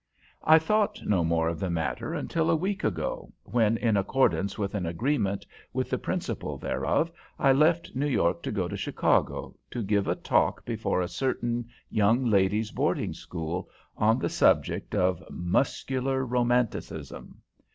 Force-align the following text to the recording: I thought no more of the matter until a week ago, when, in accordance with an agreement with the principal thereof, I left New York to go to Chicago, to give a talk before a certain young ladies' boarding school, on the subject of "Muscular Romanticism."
I 0.43 0.57
thought 0.57 0.99
no 1.05 1.23
more 1.23 1.47
of 1.47 1.59
the 1.59 1.69
matter 1.69 2.15
until 2.15 2.49
a 2.49 2.55
week 2.55 2.83
ago, 2.83 3.31
when, 3.43 3.77
in 3.77 3.95
accordance 3.95 4.57
with 4.57 4.73
an 4.73 4.87
agreement 4.87 5.45
with 5.73 5.91
the 5.91 5.99
principal 5.99 6.57
thereof, 6.57 7.11
I 7.37 7.51
left 7.51 7.95
New 7.95 8.07
York 8.07 8.41
to 8.41 8.51
go 8.51 8.67
to 8.67 8.75
Chicago, 8.75 9.55
to 9.69 9.83
give 9.83 10.07
a 10.07 10.15
talk 10.15 10.65
before 10.65 11.01
a 11.01 11.07
certain 11.07 11.67
young 11.91 12.25
ladies' 12.25 12.71
boarding 12.71 13.13
school, 13.13 13.69
on 13.95 14.17
the 14.17 14.27
subject 14.29 14.95
of 14.95 15.23
"Muscular 15.29 16.25
Romanticism." 16.25 17.43